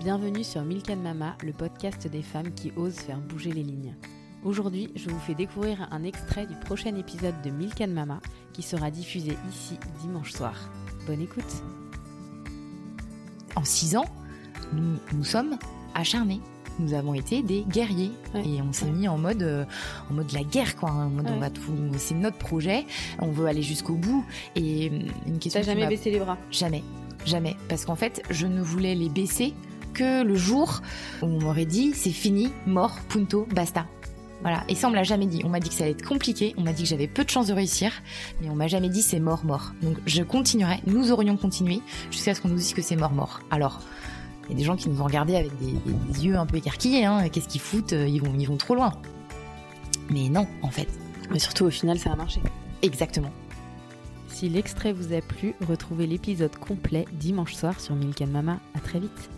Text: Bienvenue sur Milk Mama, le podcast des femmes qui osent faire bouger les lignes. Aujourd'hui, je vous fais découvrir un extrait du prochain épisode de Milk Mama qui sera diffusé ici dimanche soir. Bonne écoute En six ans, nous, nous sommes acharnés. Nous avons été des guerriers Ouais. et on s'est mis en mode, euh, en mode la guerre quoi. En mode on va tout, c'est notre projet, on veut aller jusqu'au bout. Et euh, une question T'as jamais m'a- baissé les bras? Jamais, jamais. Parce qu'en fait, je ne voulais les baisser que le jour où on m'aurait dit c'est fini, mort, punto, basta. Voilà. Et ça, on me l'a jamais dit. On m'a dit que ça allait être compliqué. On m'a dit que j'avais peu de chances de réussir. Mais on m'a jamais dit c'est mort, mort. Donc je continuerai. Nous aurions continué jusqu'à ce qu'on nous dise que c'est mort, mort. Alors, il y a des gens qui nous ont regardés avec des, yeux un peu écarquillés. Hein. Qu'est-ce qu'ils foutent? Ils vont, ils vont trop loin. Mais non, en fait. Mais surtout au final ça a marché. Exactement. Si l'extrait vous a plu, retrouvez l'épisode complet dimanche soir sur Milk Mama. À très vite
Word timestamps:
Bienvenue 0.00 0.44
sur 0.44 0.62
Milk 0.62 0.88
Mama, 0.90 1.36
le 1.44 1.52
podcast 1.52 2.06
des 2.06 2.22
femmes 2.22 2.52
qui 2.54 2.72
osent 2.76 2.94
faire 2.98 3.18
bouger 3.18 3.52
les 3.52 3.62
lignes. 3.62 3.94
Aujourd'hui, 4.44 4.90
je 4.94 5.10
vous 5.10 5.18
fais 5.18 5.34
découvrir 5.34 5.88
un 5.90 6.04
extrait 6.04 6.46
du 6.46 6.54
prochain 6.54 6.94
épisode 6.96 7.34
de 7.42 7.50
Milk 7.50 7.80
Mama 7.88 8.20
qui 8.52 8.62
sera 8.62 8.90
diffusé 8.90 9.36
ici 9.50 9.76
dimanche 10.02 10.32
soir. 10.32 10.54
Bonne 11.06 11.20
écoute 11.22 11.62
En 13.56 13.64
six 13.64 13.96
ans, 13.96 14.04
nous, 14.72 14.98
nous 15.12 15.24
sommes 15.24 15.58
acharnés. 15.94 16.40
Nous 16.78 16.94
avons 16.94 17.14
été 17.14 17.42
des 17.42 17.62
guerriers 17.62 18.12
Ouais. 18.34 18.46
et 18.46 18.62
on 18.62 18.72
s'est 18.72 18.88
mis 18.90 19.08
en 19.08 19.18
mode, 19.18 19.42
euh, 19.42 19.64
en 20.10 20.14
mode 20.14 20.30
la 20.30 20.44
guerre 20.44 20.76
quoi. 20.76 20.90
En 20.92 21.08
mode 21.10 21.26
on 21.28 21.40
va 21.40 21.50
tout, 21.50 21.72
c'est 21.96 22.14
notre 22.14 22.38
projet, 22.38 22.86
on 23.18 23.32
veut 23.32 23.46
aller 23.46 23.62
jusqu'au 23.62 23.94
bout. 23.94 24.24
Et 24.54 24.88
euh, 24.88 24.98
une 25.26 25.40
question 25.40 25.60
T'as 25.60 25.66
jamais 25.66 25.82
m'a- 25.82 25.88
baissé 25.88 26.12
les 26.12 26.20
bras? 26.20 26.38
Jamais, 26.52 26.84
jamais. 27.26 27.56
Parce 27.68 27.84
qu'en 27.84 27.96
fait, 27.96 28.22
je 28.30 28.46
ne 28.46 28.62
voulais 28.62 28.94
les 28.94 29.08
baisser 29.08 29.54
que 29.92 30.22
le 30.22 30.36
jour 30.36 30.82
où 31.22 31.26
on 31.26 31.40
m'aurait 31.40 31.66
dit 31.66 31.92
c'est 31.94 32.10
fini, 32.10 32.52
mort, 32.66 32.98
punto, 33.08 33.46
basta. 33.54 33.86
Voilà. 34.42 34.62
Et 34.68 34.74
ça, 34.74 34.86
on 34.86 34.90
me 34.90 34.96
l'a 34.96 35.02
jamais 35.02 35.26
dit. 35.26 35.42
On 35.44 35.48
m'a 35.48 35.60
dit 35.60 35.68
que 35.68 35.74
ça 35.74 35.84
allait 35.84 35.92
être 35.92 36.06
compliqué. 36.06 36.54
On 36.56 36.62
m'a 36.62 36.72
dit 36.72 36.84
que 36.84 36.88
j'avais 36.88 37.08
peu 37.08 37.24
de 37.24 37.30
chances 37.30 37.48
de 37.48 37.52
réussir. 37.52 37.92
Mais 38.40 38.48
on 38.48 38.54
m'a 38.54 38.68
jamais 38.68 38.88
dit 38.88 39.02
c'est 39.02 39.20
mort, 39.20 39.44
mort. 39.44 39.72
Donc 39.82 39.96
je 40.06 40.22
continuerai. 40.22 40.80
Nous 40.86 41.10
aurions 41.10 41.36
continué 41.36 41.80
jusqu'à 42.10 42.34
ce 42.34 42.40
qu'on 42.40 42.48
nous 42.48 42.56
dise 42.56 42.74
que 42.74 42.82
c'est 42.82 42.96
mort, 42.96 43.12
mort. 43.12 43.40
Alors, 43.50 43.80
il 44.44 44.52
y 44.52 44.54
a 44.54 44.58
des 44.58 44.64
gens 44.64 44.76
qui 44.76 44.88
nous 44.88 45.00
ont 45.00 45.04
regardés 45.04 45.36
avec 45.36 45.50
des, 45.58 46.24
yeux 46.24 46.36
un 46.36 46.46
peu 46.46 46.56
écarquillés. 46.56 47.04
Hein. 47.04 47.28
Qu'est-ce 47.28 47.48
qu'ils 47.48 47.60
foutent? 47.60 47.92
Ils 47.92 48.20
vont, 48.20 48.32
ils 48.38 48.46
vont 48.46 48.56
trop 48.56 48.74
loin. 48.74 48.92
Mais 50.10 50.28
non, 50.28 50.46
en 50.62 50.70
fait. 50.70 50.88
Mais 51.30 51.38
surtout 51.38 51.64
au 51.64 51.70
final 51.70 51.98
ça 51.98 52.12
a 52.12 52.16
marché. 52.16 52.40
Exactement. 52.82 53.30
Si 54.28 54.48
l'extrait 54.48 54.92
vous 54.92 55.12
a 55.12 55.20
plu, 55.20 55.54
retrouvez 55.68 56.06
l'épisode 56.06 56.54
complet 56.56 57.06
dimanche 57.12 57.54
soir 57.54 57.80
sur 57.80 57.94
Milk 57.94 58.20
Mama. 58.20 58.60
À 58.74 58.78
très 58.78 59.00
vite 59.00 59.30